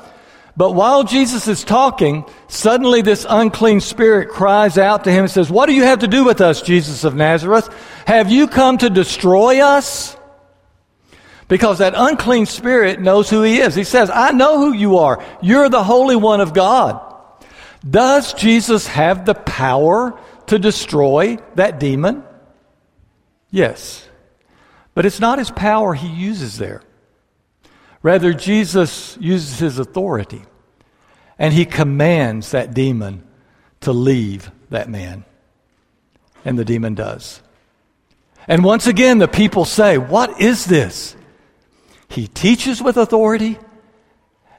But 0.57 0.73
while 0.73 1.05
Jesus 1.05 1.49
is 1.49 1.65
talking, 1.65 2.25
suddenly 2.49 3.03
this 3.03 3.27
unclean 3.29 3.81
spirit 3.81 4.31
cries 4.31 4.79
out 4.79 5.05
to 5.05 5.13
him 5.13 5.25
and 5.25 5.31
says, 5.31 5.51
What 5.51 5.67
do 5.67 5.75
you 5.75 5.83
have 5.83 5.99
to 5.99 6.09
do 6.09 6.25
with 6.25 6.41
us, 6.41 6.63
Jesus 6.63 7.05
of 7.05 7.15
Nazareth? 7.15 7.69
Have 8.07 8.31
you 8.31 8.49
come 8.49 8.79
to 8.79 8.89
destroy 8.89 9.61
us? 9.61 10.17
Because 11.49 11.79
that 11.79 11.93
unclean 11.95 12.47
spirit 12.47 13.01
knows 13.01 13.29
who 13.29 13.43
he 13.43 13.59
is. 13.59 13.75
He 13.75 13.85
says, 13.85 14.11
I 14.11 14.33
know 14.33 14.59
who 14.59 14.73
you 14.73 14.99
are. 14.99 15.23
You're 15.43 15.69
the 15.69 15.85
Holy 15.85 16.17
One 16.17 16.41
of 16.41 16.55
God. 16.55 17.03
Does 17.89 18.33
Jesus 18.33 18.87
have 18.87 19.27
the 19.27 19.35
power 19.35 20.19
to 20.47 20.59
destroy 20.59 21.39
that 21.55 21.79
demon? 21.79 22.25
Yes. 23.51 24.09
But 24.95 25.07
it's 25.07 25.21
not 25.21 25.39
his 25.39 25.51
power 25.51 25.93
he 25.95 26.09
uses 26.09 26.59
there. 26.59 26.83
Rather, 28.07 28.33
Jesus 28.33 29.19
uses 29.21 29.59
his 29.59 29.81
authority 29.81 30.45
and 31.41 31.53
he 31.53 31.65
commands 31.65 32.53
that 32.53 32.73
demon 32.73 33.25
to 33.81 33.93
leave 33.93 34.53
that 34.71 34.89
man. 34.89 35.25
And 36.45 36.57
the 36.57 36.65
demon 36.65 36.95
does. 36.95 37.43
And 38.47 38.63
once 38.63 38.87
again, 38.87 39.19
the 39.19 39.27
people 39.27 39.65
say, 39.65 39.99
What 39.99 40.41
is 40.41 40.67
this? 40.67 41.17
He 42.09 42.29
teaches 42.29 42.81
with 42.81 42.97
authority, 42.97 43.59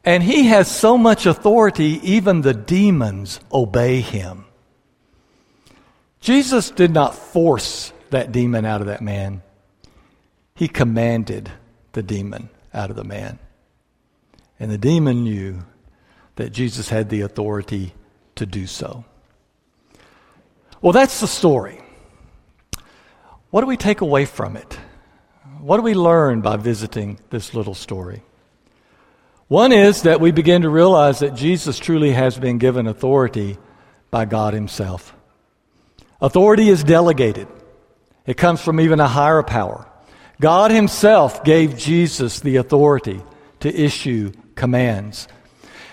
and 0.04 0.22
he 0.22 0.48
has 0.48 0.70
so 0.70 0.98
much 0.98 1.26
authority, 1.26 2.02
even 2.04 2.42
the 2.42 2.54
demons 2.54 3.40
obey 3.50 4.02
him. 4.02 4.44
Jesus 6.20 6.70
did 6.70 6.92
not 6.92 7.16
force 7.16 7.94
that 8.10 8.34
demon 8.34 8.66
out 8.66 8.82
of 8.82 8.88
that 8.88 9.02
man, 9.02 9.42
he 10.54 10.68
commanded 10.68 11.50
the 11.94 12.04
demon 12.04 12.50
out 12.74 12.90
of 12.90 12.96
the 12.96 13.04
man. 13.04 13.40
And 14.60 14.72
the 14.72 14.78
demon 14.78 15.24
knew 15.24 15.64
that 16.36 16.52
Jesus 16.52 16.90
had 16.90 17.10
the 17.10 17.22
authority 17.22 17.94
to 18.36 18.46
do 18.46 18.68
so. 18.68 19.06
Well, 20.82 20.94
that's 20.94 21.20
the 21.20 21.28
story. 21.28 21.82
What 23.50 23.62
do 23.62 23.68
we 23.68 23.78
take 23.78 24.02
away 24.02 24.26
from 24.26 24.56
it? 24.56 24.80
What 25.60 25.78
do 25.78 25.84
we 25.84 25.96
learn 25.96 26.42
by 26.42 26.58
visiting 26.58 27.20
this 27.30 27.54
little 27.54 27.74
story? 27.74 28.22
One 29.48 29.72
is 29.72 30.04
that 30.04 30.20
we 30.20 30.32
begin 30.32 30.64
to 30.64 30.70
realize 30.70 31.20
that 31.20 31.34
Jesus 31.34 31.80
truly 31.80 32.12
has 32.12 32.38
been 32.38 32.58
given 32.58 32.86
authority 32.86 33.58
by 34.12 34.26
God 34.26 34.54
Himself. 34.54 35.16
Authority 36.22 36.70
is 36.70 36.84
delegated, 36.84 37.48
it 38.26 38.38
comes 38.38 38.62
from 38.62 38.80
even 38.80 39.00
a 39.00 39.08
higher 39.08 39.44
power. 39.44 39.88
God 40.40 40.72
Himself 40.72 41.44
gave 41.44 41.78
Jesus 41.78 42.40
the 42.40 42.58
authority 42.58 43.22
to 43.62 43.74
issue 43.74 44.32
commands. 44.56 45.28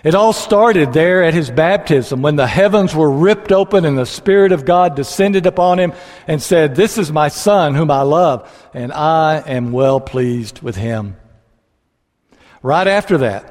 It 0.05 0.15
all 0.15 0.35
started 0.35 0.93
there 0.93 1.23
at 1.23 1.33
his 1.33 1.51
baptism 1.51 2.21
when 2.21 2.37
the 2.37 2.47
heavens 2.47 2.95
were 2.95 3.11
ripped 3.11 3.51
open 3.51 3.87
and 3.87 3.97
the 3.97 4.05
Spirit 4.05 4.53
of 4.53 4.67
God 4.67 4.97
descended 4.97 5.47
upon 5.47 5.81
him 5.81 5.95
and 6.29 6.43
said, 6.43 6.77
This 6.77 6.99
is 6.99 7.11
my 7.11 7.29
Son 7.29 7.75
whom 7.75 7.91
I 7.91 8.03
love, 8.03 8.69
and 8.75 8.93
I 8.93 9.43
am 9.47 9.73
well 9.73 10.01
pleased 10.01 10.61
with 10.61 10.77
him. 10.77 11.17
Right 12.63 12.87
after 12.87 13.17
that, 13.19 13.51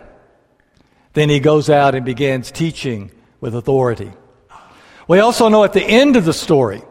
then 1.14 1.28
he 1.30 1.40
goes 1.40 1.72
out 1.72 1.96
and 1.96 2.06
begins 2.06 2.52
teaching 2.52 3.10
with 3.42 3.56
authority. 3.56 4.12
We 5.08 5.20
also 5.20 5.50
know 5.50 5.64
at 5.64 5.74
the 5.74 5.84
end 5.84 6.16
of 6.16 6.26
the 6.26 6.34
story, 6.34 6.84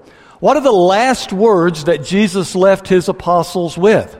what 0.43 0.57
are 0.57 0.63
the 0.65 0.73
last 0.73 1.33
words 1.33 1.85
that 1.85 2.03
Jesus 2.03 2.57
left 2.57 2.89
his 2.89 3.09
apostles 3.09 3.79
with? 3.79 4.19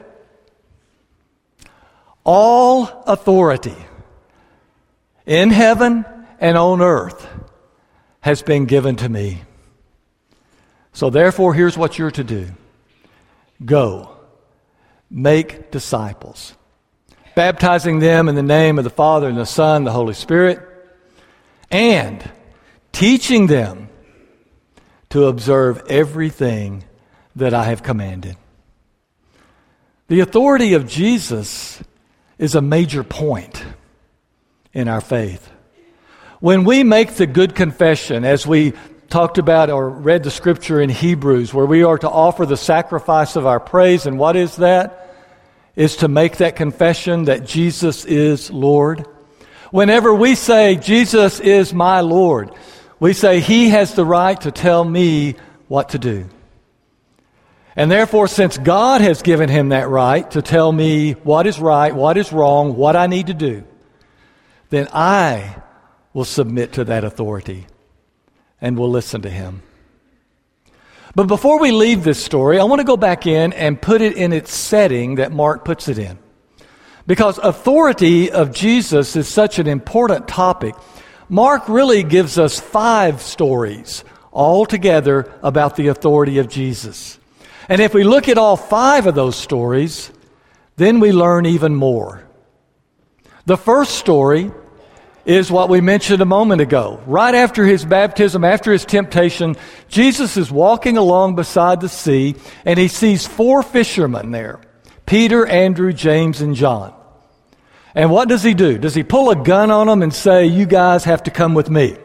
All 2.23 3.03
authority 3.09 3.75
in 5.27 5.51
heaven 5.51 6.05
and 6.39 6.57
on 6.57 6.81
earth 6.81 7.27
has 8.21 8.41
been 8.41 8.67
given 8.67 8.95
to 8.99 9.09
me. 9.09 9.43
So, 10.93 11.11
therefore, 11.11 11.55
here's 11.55 11.77
what 11.77 11.99
you're 11.99 12.13
to 12.13 12.23
do 12.23 12.51
go, 13.65 14.17
make 15.11 15.73
disciples, 15.73 16.55
baptizing 17.35 17.99
them 17.99 18.29
in 18.29 18.37
the 18.37 18.45
name 18.45 18.79
of 18.79 18.85
the 18.85 18.91
Father 18.91 19.29
and 19.29 19.39
the 19.39 19.45
Son, 19.45 19.79
and 19.79 19.87
the 19.89 19.91
Holy 19.91 20.15
Spirit, 20.15 20.61
and 21.69 22.23
teaching 22.93 23.49
them 23.49 23.89
to 25.13 25.27
observe 25.27 25.83
everything 25.91 26.85
that 27.37 27.53
I 27.53 27.65
have 27.65 27.83
commanded. 27.83 28.35
The 30.09 30.21
authority 30.21 30.73
of 30.73 30.89
Jesus 30.89 31.83
is 32.39 32.55
a 32.55 32.63
major 32.63 33.05
point 33.05 33.63
in 34.73 34.89
our 34.89 35.03
faith. 35.03 35.51
When 36.41 36.65
we 36.65 36.83
make 36.83 37.17
the 37.17 37.27
good 37.27 37.55
confession, 37.55 38.25
as 38.25 38.47
we 38.47 38.73
talked 39.11 39.37
about 39.37 39.69
or 39.69 39.91
read 39.91 40.23
the 40.23 40.31
scripture 40.31 40.81
in 40.81 40.89
Hebrews, 40.89 41.53
where 41.53 41.67
we 41.67 41.83
are 41.83 41.99
to 41.99 42.09
offer 42.09 42.47
the 42.47 42.57
sacrifice 42.57 43.37
of 43.37 43.45
our 43.45 43.61
praise, 43.61 44.07
and 44.07 44.19
what 44.19 44.35
is 44.35 44.57
that? 44.57 45.15
Is 45.77 45.97
to 45.97 46.09
make 46.09 46.39
that 46.39 46.57
confession 46.57 47.25
that 47.25 47.45
Jesus 47.45 48.07
is 48.07 48.51
Lord. 48.51 49.07
Whenever 49.71 50.15
we 50.15 50.37
say, 50.37 50.77
Jesus 50.77 51.39
is 51.39 51.75
my 51.75 52.01
Lord, 52.01 52.51
we 53.03 53.13
say, 53.15 53.41
He 53.41 53.71
has 53.71 53.95
the 53.95 54.05
right 54.05 54.41
to 54.43 54.53
tell 54.53 54.85
me 54.85 55.35
what 55.67 55.89
to 55.89 55.99
do. 55.99 56.29
And 57.75 57.91
therefore, 57.91 58.29
since 58.29 58.57
God 58.57 59.01
has 59.01 59.23
given 59.23 59.49
him 59.49 59.71
that 59.71 59.89
right 59.89 60.31
to 60.31 60.41
tell 60.41 60.71
me 60.71 61.15
what 61.15 61.49
is 61.49 61.59
right, 61.59 61.93
what 61.93 62.17
is 62.17 62.33
wrong, 62.33 62.77
what 62.77 62.95
I 62.95 63.09
need 63.09 63.27
to 63.27 63.35
do, 63.35 63.65
then 64.71 64.87
I 64.93 65.57
will 66.13 66.25
submit 66.25 66.75
to 66.75 66.85
that 66.85 67.03
authority 67.03 67.67
and 68.61 68.79
will 68.79 68.91
listen 68.91 69.23
to 69.23 69.31
him. 69.31 69.63
But 71.17 71.27
before 71.27 71.59
we 71.59 71.73
leave 71.73 72.05
this 72.05 72.23
story, 72.23 72.61
I 72.61 72.65
want 72.65 72.83
to 72.83 72.85
go 72.85 72.97
back 72.97 73.27
in 73.27 73.53
and 73.53 73.83
put 73.83 74.01
it 74.01 74.17
in 74.17 74.33
its 74.33 74.55
setting 74.55 75.17
that 75.17 75.33
Mark 75.33 75.65
puts 75.65 75.89
it 75.89 75.99
in. 75.99 76.21
Because 77.09 77.39
authority 77.39 78.31
of 78.31 78.55
Jesus 78.55 79.17
is 79.17 79.27
such 79.27 79.59
an 79.59 79.67
important 79.67 80.29
topic, 80.29 80.77
Mark 81.29 81.69
really 81.69 82.03
gives 82.03 82.39
us 82.39 82.61
five 82.61 83.21
stories 83.21 84.05
all 84.31 84.67
together 84.67 85.33
about 85.43 85.77
the 85.77 85.89
authority 85.89 86.39
of 86.39 86.49
Jesus. 86.49 87.19
And 87.69 87.81
if 87.81 87.95
we 87.95 88.05
look 88.05 88.29
at 88.29 88.39
all 88.39 88.57
five 88.57 89.07
of 89.07 89.15
those 89.15 89.37
stories, 89.37 90.11
then 90.77 91.01
we 91.01 91.13
learn 91.13 91.47
even 91.47 91.75
more. 91.75 92.27
The 93.47 93.57
first 93.57 93.97
story 93.97 94.51
is 95.25 95.51
what 95.51 95.69
we 95.69 95.81
mentioned 95.81 96.21
a 96.21 96.27
moment 96.27 96.61
ago. 96.61 97.01
Right 97.07 97.35
after 97.35 97.65
his 97.65 97.85
baptism, 97.85 98.45
after 98.45 98.73
his 98.73 98.85
temptation, 98.85 99.57
Jesus 99.89 100.37
is 100.37 100.51
walking 100.51 100.97
along 100.97 101.37
beside 101.37 101.81
the 101.81 101.89
sea 101.89 102.35
and 102.65 102.79
he 102.79 102.89
sees 102.89 103.27
four 103.27 103.63
fishermen 103.63 104.31
there 104.33 104.61
Peter, 105.07 105.47
Andrew, 105.47 105.93
James, 105.93 106.41
and 106.41 106.55
John. 106.55 106.95
And 107.95 108.11
what 108.11 108.29
does 108.29 108.43
he 108.43 108.55
do? 108.55 108.79
Does 108.79 108.95
he 108.95 109.03
pull 109.03 109.31
a 109.31 109.37
gun 109.37 109.71
on 109.71 109.87
them 109.87 110.03
and 110.03 110.13
say, 110.15 110.47
You 110.47 110.67
guys 110.67 111.05
have 111.05 111.25
to 111.25 111.31
come 111.31 111.55
with 111.55 111.69
me? 111.69 111.97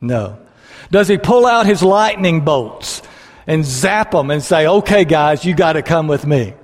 No. 0.00 0.38
Does 0.90 1.08
he 1.08 1.18
pull 1.18 1.46
out 1.46 1.66
his 1.66 1.82
lightning 1.82 2.42
bolts 2.42 3.02
and 3.46 3.64
zap 3.64 4.10
them 4.10 4.30
and 4.30 4.42
say, 4.42 4.66
Okay, 4.66 5.04
guys, 5.04 5.44
you 5.44 5.54
got 5.54 5.74
to 5.74 5.82
come 5.82 6.08
with 6.08 6.26
me? 6.26 6.54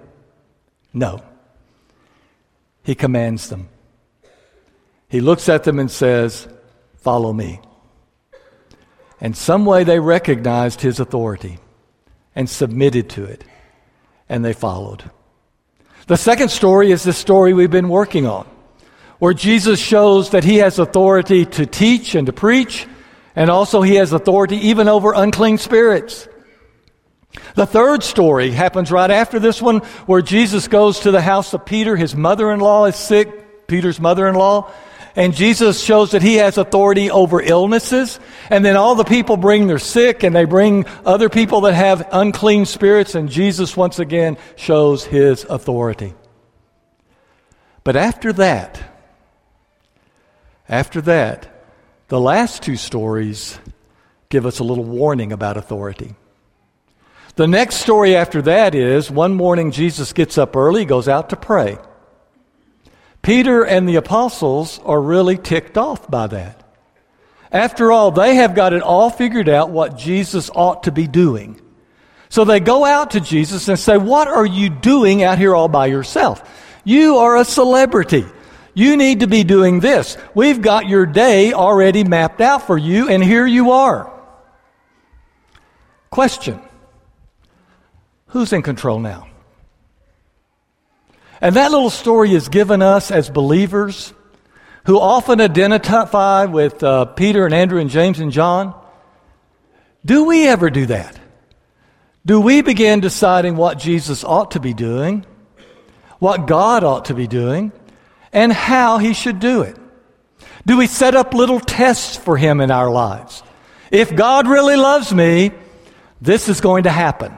No. 0.92 1.22
He 2.82 2.94
commands 2.94 3.48
them. 3.48 3.68
He 5.08 5.20
looks 5.20 5.48
at 5.48 5.64
them 5.64 5.78
and 5.78 5.90
says, 5.90 6.48
Follow 6.96 7.32
me. 7.32 7.60
And 9.20 9.36
some 9.36 9.64
way 9.64 9.84
they 9.84 10.00
recognized 10.00 10.80
his 10.80 11.00
authority 11.00 11.58
and 12.34 12.48
submitted 12.50 13.08
to 13.10 13.24
it, 13.24 13.44
and 14.28 14.44
they 14.44 14.52
followed. 14.52 15.10
The 16.06 16.16
second 16.16 16.50
story 16.50 16.90
is 16.90 17.04
the 17.04 17.12
story 17.12 17.52
we've 17.52 17.70
been 17.70 17.88
working 17.88 18.26
on, 18.26 18.46
where 19.18 19.34
Jesus 19.34 19.78
shows 19.78 20.30
that 20.30 20.44
he 20.44 20.56
has 20.56 20.78
authority 20.78 21.46
to 21.46 21.66
teach 21.66 22.14
and 22.14 22.26
to 22.26 22.32
preach, 22.32 22.86
and 23.36 23.48
also 23.48 23.82
he 23.82 23.94
has 23.96 24.12
authority 24.12 24.56
even 24.68 24.88
over 24.88 25.12
unclean 25.12 25.58
spirits. 25.58 26.28
The 27.54 27.66
third 27.66 28.02
story 28.02 28.50
happens 28.50 28.90
right 28.90 29.10
after 29.10 29.38
this 29.38 29.62
one, 29.62 29.78
where 30.06 30.22
Jesus 30.22 30.68
goes 30.68 31.00
to 31.00 31.10
the 31.10 31.22
house 31.22 31.54
of 31.54 31.64
Peter. 31.64 31.96
His 31.96 32.14
mother 32.14 32.50
in 32.50 32.60
law 32.60 32.86
is 32.86 32.96
sick, 32.96 33.66
Peter's 33.66 34.00
mother 34.00 34.26
in 34.26 34.34
law. 34.34 34.70
And 35.14 35.34
Jesus 35.34 35.82
shows 35.82 36.12
that 36.12 36.22
he 36.22 36.36
has 36.36 36.56
authority 36.56 37.10
over 37.10 37.40
illnesses. 37.40 38.18
And 38.48 38.64
then 38.64 38.76
all 38.76 38.94
the 38.94 39.04
people 39.04 39.36
bring 39.36 39.66
their 39.66 39.78
sick 39.78 40.22
and 40.22 40.34
they 40.34 40.44
bring 40.44 40.86
other 41.04 41.28
people 41.28 41.62
that 41.62 41.74
have 41.74 42.08
unclean 42.12 42.64
spirits. 42.64 43.14
And 43.14 43.28
Jesus 43.28 43.76
once 43.76 43.98
again 43.98 44.38
shows 44.56 45.04
his 45.04 45.44
authority. 45.44 46.14
But 47.84 47.96
after 47.96 48.32
that, 48.34 48.82
after 50.68 51.00
that, 51.02 51.48
the 52.08 52.20
last 52.20 52.62
two 52.62 52.76
stories 52.76 53.58
give 54.28 54.46
us 54.46 54.60
a 54.60 54.64
little 54.64 54.84
warning 54.84 55.32
about 55.32 55.56
authority. 55.58 56.14
The 57.34 57.48
next 57.48 57.76
story 57.76 58.14
after 58.14 58.42
that 58.42 58.74
is 58.74 59.10
one 59.10 59.34
morning 59.34 59.72
Jesus 59.72 60.12
gets 60.12 60.38
up 60.38 60.54
early, 60.56 60.84
goes 60.84 61.08
out 61.08 61.30
to 61.30 61.36
pray. 61.36 61.78
Peter 63.22 63.64
and 63.64 63.88
the 63.88 63.96
apostles 63.96 64.80
are 64.84 65.00
really 65.00 65.38
ticked 65.38 65.78
off 65.78 66.10
by 66.10 66.26
that. 66.26 66.58
After 67.52 67.92
all, 67.92 68.10
they 68.10 68.36
have 68.36 68.54
got 68.54 68.72
it 68.72 68.82
all 68.82 69.10
figured 69.10 69.48
out 69.48 69.70
what 69.70 69.96
Jesus 69.96 70.50
ought 70.54 70.84
to 70.84 70.92
be 70.92 71.06
doing. 71.06 71.60
So 72.28 72.44
they 72.44 72.60
go 72.60 72.84
out 72.84 73.12
to 73.12 73.20
Jesus 73.20 73.68
and 73.68 73.78
say, 73.78 73.96
What 73.96 74.26
are 74.26 74.46
you 74.46 74.70
doing 74.70 75.22
out 75.22 75.38
here 75.38 75.54
all 75.54 75.68
by 75.68 75.86
yourself? 75.86 76.42
You 76.82 77.18
are 77.18 77.36
a 77.36 77.44
celebrity. 77.44 78.24
You 78.74 78.96
need 78.96 79.20
to 79.20 79.26
be 79.26 79.44
doing 79.44 79.80
this. 79.80 80.16
We've 80.34 80.62
got 80.62 80.88
your 80.88 81.04
day 81.04 81.52
already 81.52 82.04
mapped 82.04 82.40
out 82.40 82.66
for 82.66 82.78
you, 82.78 83.08
and 83.08 83.22
here 83.22 83.46
you 83.46 83.72
are. 83.72 84.10
Question 86.10 86.60
Who's 88.28 88.52
in 88.54 88.62
control 88.62 88.98
now? 88.98 89.28
And 91.42 91.56
that 91.56 91.72
little 91.72 91.90
story 91.90 92.32
is 92.32 92.48
given 92.48 92.82
us 92.82 93.10
as 93.10 93.28
believers 93.28 94.14
who 94.86 95.00
often 95.00 95.40
identify 95.40 96.44
with 96.44 96.80
uh, 96.84 97.06
Peter 97.06 97.44
and 97.44 97.52
Andrew 97.52 97.80
and 97.80 97.90
James 97.90 98.20
and 98.20 98.30
John. 98.30 98.80
Do 100.04 100.24
we 100.24 100.46
ever 100.46 100.70
do 100.70 100.86
that? 100.86 101.18
Do 102.24 102.40
we 102.40 102.62
begin 102.62 103.00
deciding 103.00 103.56
what 103.56 103.80
Jesus 103.80 104.22
ought 104.22 104.52
to 104.52 104.60
be 104.60 104.72
doing, 104.72 105.26
what 106.20 106.46
God 106.46 106.84
ought 106.84 107.06
to 107.06 107.14
be 107.14 107.26
doing, 107.26 107.72
and 108.32 108.52
how 108.52 108.98
he 108.98 109.12
should 109.12 109.40
do 109.40 109.62
it? 109.62 109.76
Do 110.64 110.76
we 110.76 110.86
set 110.86 111.16
up 111.16 111.34
little 111.34 111.58
tests 111.58 112.16
for 112.16 112.36
him 112.36 112.60
in 112.60 112.70
our 112.70 112.88
lives? 112.88 113.42
If 113.90 114.14
God 114.14 114.46
really 114.46 114.76
loves 114.76 115.12
me, 115.12 115.50
this 116.20 116.48
is 116.48 116.60
going 116.60 116.84
to 116.84 116.90
happen. 116.90 117.36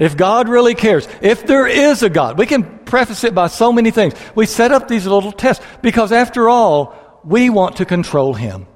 If 0.00 0.16
God 0.16 0.48
really 0.48 0.74
cares, 0.74 1.06
if 1.20 1.46
there 1.46 1.66
is 1.66 2.02
a 2.02 2.08
God, 2.08 2.38
we 2.38 2.46
can 2.46 2.64
preface 2.86 3.22
it 3.22 3.34
by 3.34 3.48
so 3.48 3.70
many 3.70 3.90
things. 3.90 4.14
We 4.34 4.46
set 4.46 4.72
up 4.72 4.88
these 4.88 5.06
little 5.06 5.30
tests 5.30 5.62
because, 5.82 6.10
after 6.10 6.48
all, 6.48 7.20
we 7.22 7.50
want 7.50 7.76
to 7.76 7.84
control 7.84 8.32
Him. 8.32 8.66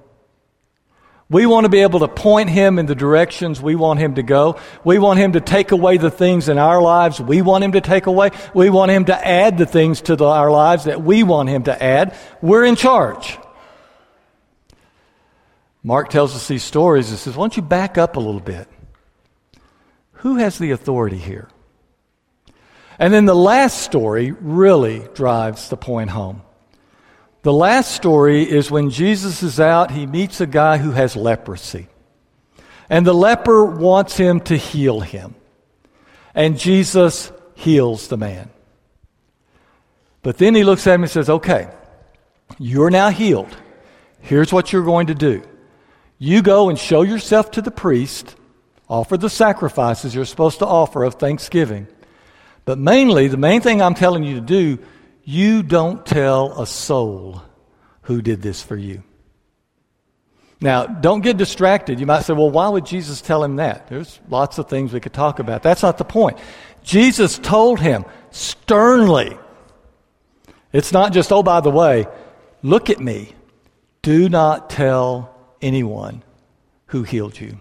We 1.31 1.47
want 1.47 1.65
to 1.65 1.71
be 1.71 1.81
able 1.81 2.01
to 2.01 2.09
point 2.09 2.51
Him 2.51 2.79
in 2.79 2.85
the 2.85 2.95
directions 2.95 3.59
we 3.59 3.75
want 3.75 4.01
Him 4.01 4.17
to 4.17 4.23
go. 4.23 4.61
We 4.85 4.99
want 4.99 5.19
Him 5.19 5.33
to 5.33 5.41
take 5.41 5.73
away 5.73 5.97
the 5.97 6.11
things 6.11 6.51
in 6.51 6.59
our 6.59 6.83
lives 6.83 7.19
we 7.19 7.41
want 7.41 7.65
Him 7.65 7.73
to 7.73 7.81
take 7.81 8.05
away. 8.05 8.31
We 8.53 8.69
want 8.69 8.91
Him 8.91 9.07
to 9.07 9.27
add 9.27 9.57
the 9.57 9.65
things 9.65 10.03
to 10.03 10.17
the, 10.17 10.27
our 10.27 10.51
lives 10.51 10.85
that 10.85 11.03
we 11.03 11.23
want 11.23 11.49
Him 11.49 11.63
to 11.63 11.83
add. 11.83 12.15
We're 12.43 12.67
in 12.67 12.77
charge. 12.77 13.39
Mark 15.83 16.11
tells 16.11 16.37
us 16.37 16.47
these 16.49 16.63
stories 16.63 17.09
and 17.09 17.19
says, 17.19 17.35
Why 17.35 17.45
don't 17.45 17.57
you 17.57 17.63
back 17.63 17.97
up 17.97 18.17
a 18.17 18.21
little 18.21 18.41
bit? 18.41 18.69
Who 20.25 20.37
has 20.37 20.57
the 20.57 20.71
authority 20.71 21.19
here? 21.19 21.51
And 22.99 23.13
then 23.13 23.27
the 23.27 23.37
last 23.37 23.83
story 23.83 24.31
really 24.31 25.07
drives 25.13 25.69
the 25.69 25.77
point 25.77 26.09
home. 26.09 26.41
The 27.43 27.53
last 27.53 27.95
story 27.95 28.43
is 28.43 28.71
when 28.71 28.89
Jesus 28.89 29.43
is 29.43 29.61
out, 29.61 29.91
he 29.91 30.07
meets 30.07 30.41
a 30.41 30.47
guy 30.47 30.79
who 30.79 30.93
has 30.93 31.15
leprosy. 31.15 31.89
And 32.89 33.07
the 33.07 33.13
leper 33.13 33.67
wants 33.67 34.17
him 34.17 34.41
to 34.49 34.57
heal 34.57 35.01
him. 35.01 35.35
And 36.35 36.59
Jesus 36.59 37.31
heals 37.55 38.09
the 38.09 38.17
man. 38.17 38.49
But 40.23 40.39
then 40.39 40.55
he 40.55 40.65
looks 40.65 40.87
at 40.87 40.95
him 40.95 41.03
and 41.03 41.13
says, 41.13 41.29
Okay, 41.29 41.69
you're 42.59 42.89
now 42.89 43.11
healed. 43.11 43.55
Here's 44.21 44.55
what 44.55 44.73
you're 44.73 44.85
going 44.85 45.09
to 45.09 45.15
do 45.15 45.43
you 46.19 46.41
go 46.41 46.71
and 46.71 46.79
show 46.79 47.03
yourself 47.03 47.51
to 47.51 47.61
the 47.61 47.71
priest 47.71 48.37
Offer 48.89 49.17
the 49.17 49.31
sacrifices 49.31 50.15
you're 50.15 50.25
supposed 50.25 50.59
to 50.59 50.67
offer 50.67 51.05
of 51.05 51.15
thanksgiving. 51.15 51.87
But 52.65 52.79
mainly, 52.79 53.29
the 53.29 53.37
main 53.37 53.61
thing 53.61 53.81
I'm 53.81 53.95
telling 53.95 54.25
you 54.25 54.35
to 54.35 54.41
do, 54.41 54.79
you 55.25 55.63
don't 55.63 56.05
tell 56.05 56.61
a 56.61 56.67
soul 56.67 57.43
who 58.03 58.21
did 58.23 58.43
this 58.43 58.63
for 58.63 58.77
you. 58.77 59.03
Now, 60.61 60.87
don't 60.87 61.21
get 61.21 61.37
distracted. 61.37 62.01
You 62.01 62.07
might 62.07 62.23
say, 62.23 62.33
well, 62.33 62.51
why 62.51 62.69
would 62.69 62.87
Jesus 62.87 63.21
tell 63.21 63.43
him 63.43 63.57
that? 63.57 63.89
There's 63.89 64.21
lots 64.29 64.59
of 64.59 64.69
things 64.69 64.93
we 64.93 65.01
could 65.01 65.13
talk 65.13 65.39
about. 65.39 65.63
That's 65.63 65.83
not 65.83 65.99
the 65.99 66.05
point. 66.05 66.39
Jesus 66.83 67.39
told 67.39 67.81
him 67.81 68.05
sternly. 68.31 69.37
It's 70.73 70.93
not 70.93 71.13
just, 71.13 71.33
oh, 71.33 71.43
by 71.43 71.61
the 71.61 71.71
way, 71.71 72.07
look 72.63 72.91
at 72.91 73.01
me. 73.01 73.35
Do 74.03 74.29
not 74.29 74.71
tell 74.71 75.35
anyone 75.61 76.23
who 76.87 77.03
healed 77.03 77.39
you. 77.39 77.59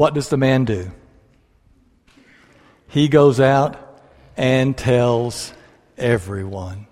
What 0.00 0.14
does 0.14 0.30
the 0.30 0.38
man 0.38 0.64
do? 0.64 0.92
He 2.88 3.08
goes 3.08 3.38
out 3.38 4.00
and 4.34 4.74
tells 4.74 5.52
everyone. 5.98 6.86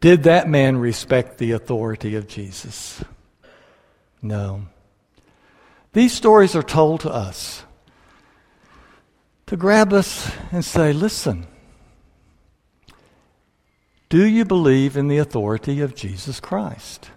Did 0.00 0.24
that 0.24 0.48
man 0.48 0.76
respect 0.76 1.38
the 1.38 1.52
authority 1.52 2.16
of 2.16 2.26
Jesus? 2.26 3.00
No. 4.22 4.66
These 5.92 6.12
stories 6.12 6.56
are 6.56 6.64
told 6.64 7.02
to 7.02 7.10
us 7.10 7.62
to 9.46 9.56
grab 9.56 9.92
us 9.92 10.28
and 10.50 10.64
say, 10.64 10.92
listen, 10.92 11.46
do 14.08 14.26
you 14.26 14.44
believe 14.44 14.96
in 14.96 15.06
the 15.06 15.18
authority 15.18 15.80
of 15.80 15.94
Jesus 15.94 16.40
Christ? 16.40 17.08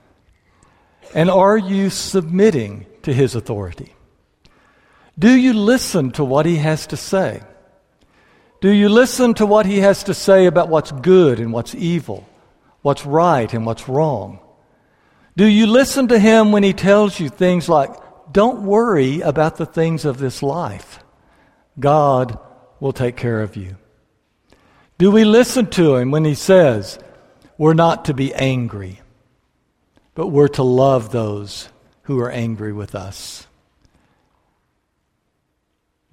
And 1.15 1.31
are 1.31 1.57
you 1.57 1.89
submitting 1.89 2.85
to 3.07 3.13
his 3.13 3.35
authority? 3.35 3.95
Do 5.17 5.33
you 5.33 5.53
listen 5.53 6.11
to 6.11 6.25
what 6.25 6.45
he 6.45 6.57
has 6.57 6.87
to 6.87 6.97
say? 6.97 7.41
Do 8.59 8.69
you 8.69 8.89
listen 8.89 9.33
to 9.35 9.45
what 9.45 9.65
he 9.65 9.77
has 9.77 10.03
to 10.03 10.13
say 10.13 10.45
about 10.45 10.67
what's 10.67 10.91
good 10.91 11.39
and 11.39 11.53
what's 11.53 11.73
evil, 11.73 12.27
what's 12.81 13.05
right 13.05 13.51
and 13.53 13.65
what's 13.65 13.87
wrong? 13.87 14.39
Do 15.37 15.45
you 15.45 15.67
listen 15.67 16.09
to 16.09 16.19
him 16.19 16.51
when 16.51 16.63
he 16.63 16.73
tells 16.73 17.17
you 17.17 17.29
things 17.29 17.69
like, 17.69 17.91
don't 18.33 18.63
worry 18.63 19.21
about 19.21 19.55
the 19.55 19.65
things 19.65 20.03
of 20.03 20.17
this 20.17 20.43
life? 20.43 20.99
God 21.79 22.37
will 22.81 22.91
take 22.91 23.15
care 23.15 23.41
of 23.41 23.55
you. 23.55 23.77
Do 24.97 25.11
we 25.11 25.23
listen 25.23 25.67
to 25.67 25.95
him 25.95 26.11
when 26.11 26.25
he 26.25 26.35
says, 26.35 26.99
we're 27.57 27.73
not 27.73 28.03
to 28.05 28.13
be 28.13 28.33
angry, 28.33 28.99
but 30.13 30.27
we're 30.27 30.49
to 30.59 30.63
love 30.63 31.13
those 31.13 31.69
who 32.07 32.19
are 32.21 32.31
angry 32.31 32.71
with 32.71 32.95
us? 32.95 33.45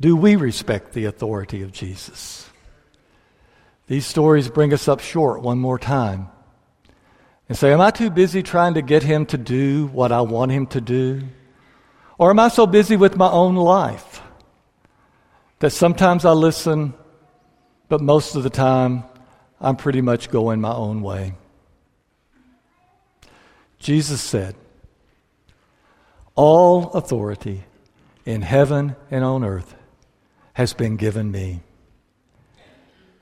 Do 0.00 0.16
we 0.16 0.34
respect 0.34 0.92
the 0.92 1.04
authority 1.04 1.62
of 1.62 1.70
Jesus? 1.70 2.50
These 3.86 4.04
stories 4.04 4.48
bring 4.50 4.72
us 4.72 4.88
up 4.88 4.98
short 4.98 5.40
one 5.40 5.58
more 5.58 5.78
time 5.78 6.30
and 7.48 7.56
say, 7.56 7.72
Am 7.72 7.80
I 7.80 7.92
too 7.92 8.10
busy 8.10 8.42
trying 8.42 8.74
to 8.74 8.82
get 8.82 9.04
him 9.04 9.24
to 9.26 9.38
do 9.38 9.86
what 9.86 10.10
I 10.10 10.22
want 10.22 10.50
him 10.50 10.66
to 10.68 10.80
do? 10.80 11.22
Or 12.18 12.30
am 12.30 12.40
I 12.40 12.48
so 12.48 12.66
busy 12.66 12.96
with 12.96 13.16
my 13.16 13.30
own 13.30 13.54
life 13.54 14.20
that 15.60 15.70
sometimes 15.70 16.24
I 16.24 16.32
listen, 16.32 16.92
but 17.88 18.00
most 18.00 18.34
of 18.34 18.42
the 18.42 18.50
time 18.50 19.04
I'm 19.60 19.76
pretty 19.76 20.00
much 20.00 20.28
going 20.28 20.60
my 20.60 20.74
own 20.74 21.02
way? 21.02 21.34
Jesus 23.78 24.20
said, 24.20 24.56
all 26.34 26.90
authority 26.92 27.64
in 28.24 28.42
heaven 28.42 28.96
and 29.10 29.24
on 29.24 29.44
earth 29.44 29.74
has 30.54 30.72
been 30.72 30.96
given 30.96 31.30
me. 31.30 31.60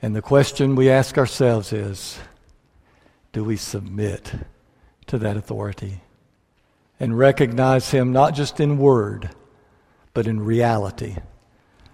And 0.01 0.17
the 0.17 0.23
question 0.23 0.75
we 0.75 0.91
ask 0.91 1.19
ourselves 1.19 1.73
is 1.73 2.19
do 3.33 3.45
we 3.45 3.57
submit 3.57 4.33
to 5.07 5.19
that 5.19 5.37
authority 5.37 6.01
and 7.01 7.17
recognize 7.17 7.91
Him 7.91 8.13
not 8.13 8.35
just 8.35 8.61
in 8.61 8.79
word, 8.79 9.31
but 10.15 10.27
in 10.27 10.41
reality 10.41 11.17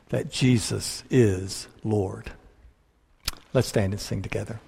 that 0.09 0.31
Jesus 0.31 1.05
is 1.11 1.69
Lord. 1.85 2.31
Let's 3.53 3.69
stand 3.69 3.93
and 3.93 4.01
sing 4.01 4.23
together. 4.23 4.61